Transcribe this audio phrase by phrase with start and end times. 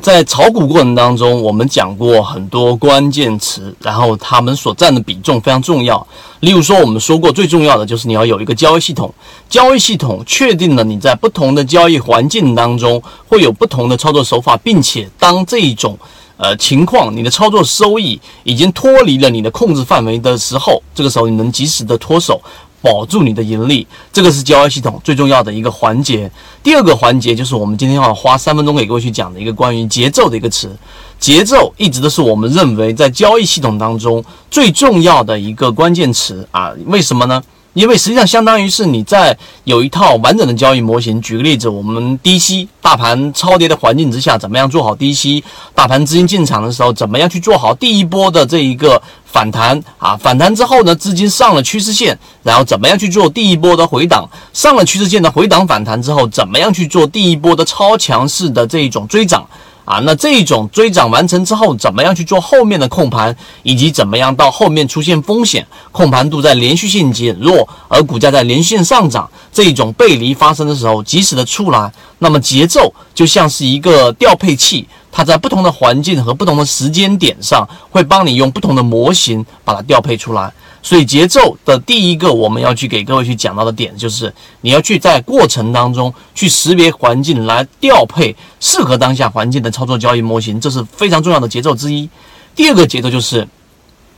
[0.00, 6.06] 在炒股过程当中，我们讲过很多关键词，然后他们所占的比重非常重要。
[6.40, 9.12] 例如说，我们说过最重要的就是你要有一个交易系统，
[9.48, 15.98] 交易系统确定了你在不同的交易环境当中会有不同的操作手法，并且当这一种
[16.36, 22.40] 呃情况，你的操作收益已经脱离了你的控制范围的时候，这个时候你能及时的脱手。
[22.86, 26.30] 保住你的盈利，这个是交易系统最重要的一个环节。
[26.62, 30.70] 第二个环节就是我们今天要花三分钟给各位去讲的一个关于节奏的一个词。
[31.18, 36.72] 节奏一直都是我们认为在交易系统当中最重要的一个关键词啊？
[36.86, 37.42] 为什么呢？
[37.76, 41.20] 因为实际上相当于是你在有一套完整的交易模型。
[41.20, 45.44] 举个例子，我们低吸大盘超跌的环境之下，怎么样做好低吸？
[45.74, 50.16] 大盘资金进场的时候，怎么样去做好第一波的这一个反弹啊？
[50.16, 54.26] 反弹之后呢，资金上了趋势线，然后怎么样去做第一波的回档？
[54.54, 59.46] 上了趋势线的回档反弹之后，怎么样去做第一波的超强势的这一种追涨？
[59.86, 80.52] 啊，那这种追涨完成之后，怎么样去做后面的控盘，以及怎么样到后面出现风险，控盘度在连续性减弱，而股价在连续性上涨，这一种背离发生的时候，及时的出来，那么节奏就像是一个调配器，它在不同的环境和不同的时间点上，会帮你用不同的模型把它调配出来。
[80.82, 92.06] 所以节奏的第一个我们要去给各位去讲到的点，就是你要去在过程当中去识别环境，来调配适合当下环境的操作交易模型，这是非常重要的节奏之一。
[92.54, 93.48] 第二个节奏就是。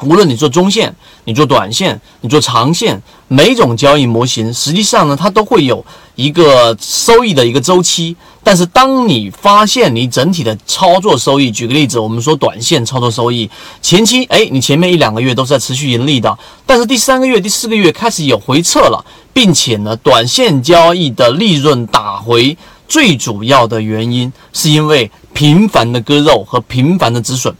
[0.00, 5.84] 无论你做中线，你做短线，你做长线，每种交易模型实际上呢，它都会有
[6.16, 8.16] 一个收益的一个周期。
[8.44, 13.48] 但是，当你发现你整体的操作收益，举个例子，我们说短线操作收益
[13.80, 22.56] 前期，哎，你前面一两个月都是在持续盈利的，但是第三个月、第四个月开始有回撤了，并且呢，短线交易的利润打回，
[22.88, 27.54] 最主要的原因是因为频繁的割肉和频繁的止损。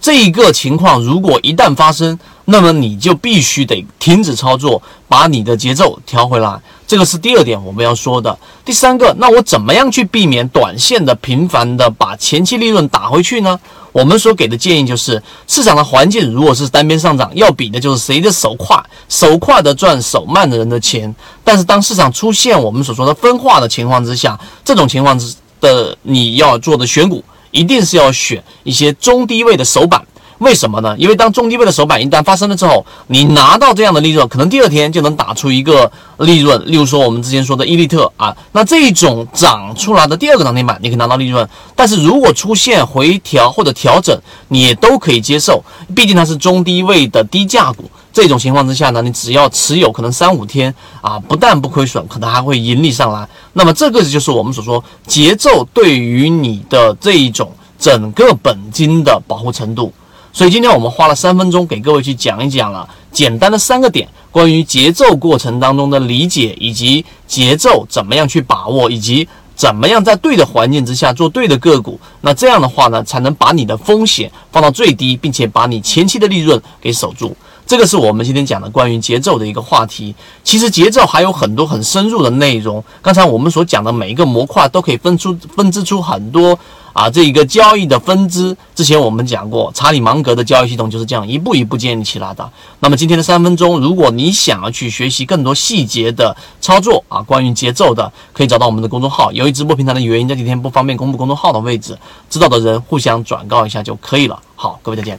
[0.00, 6.58] 这一个情况如果一旦发生，那么你就必须得停止操作，把你的节奏调回来。
[6.86, 8.36] 这个是第二点我们要说的。
[8.64, 13.60] 第三个，那我怎么样去避免短线的频繁的把前期利润打回去呢？
[13.92, 21.14] 我们所给的建议就是，市场的环境如果是单边上涨，要比的就是谁的手快，手快的赚手慢的人的钱。
[21.44, 27.22] 但是当市场出现我们所说的分化的情况之下，这种情况之的你要做的选股。
[27.50, 30.04] 一定是要选一些中低位的首板，
[30.40, 30.96] 为什么呢？
[30.98, 36.58] 因为当中低位的首板一旦发生了之后，你拿到这样的利润，可能第二天就能打出一个利润。
[36.64, 41.46] 例如说我们之前说的伊利特啊，那这种涨出来的第二个涨停板，你可以拿到利润。
[41.76, 44.18] 但是如果出现回调或者调整，
[44.48, 45.62] 你也都可以接受，
[45.94, 47.84] 毕竟它是中低位的低价股。
[48.10, 53.28] 这种情况之下呢，你只要持有可能三五天啊，不但不亏损，可能还会盈利上来。
[53.52, 59.92] 那么这个就是我们所说节奏对于你的这一种整个本金的保护程度。
[60.32, 69.26] 所以今天我们花了三分钟给各位去讲一讲了简单的三个点，关于节奏过程当中的理解，以及节奏怎么样去把握，以及
[69.56, 71.98] 怎么样在对的环境之下做对的个股。
[72.20, 77.36] 那这样的话呢，才能把你的风险放到最低，并且把你前期的利润给守住。
[77.66, 80.12] 这个是我们今天讲的关于节奏的一个话题。
[80.42, 82.82] 其实节奏还有很多很深入的内容。
[83.00, 86.58] 刚才我们所讲的每一个模块都可以分出分支出很多
[86.92, 88.56] 啊，这一个交易的分支。
[88.74, 92.50] 之前我们讲过，查理芒格的交易系统就是这样一步一步建立起来的。
[92.80, 99.30] 那么今天的三分钟，如果你想要去学习更多细节的操作啊，关于节奏的，可以找到我们的公众号。
[99.32, 101.98] 由于直播平台的原因，这几天不方便公布公众号的位置，
[102.28, 104.40] 知道的人互相转告一下就可以了。
[104.56, 105.18] 好，各位再见。